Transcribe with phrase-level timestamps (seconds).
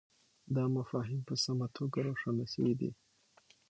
[0.55, 2.91] دا مفاهیم په سمه توګه روښانه سوي دي.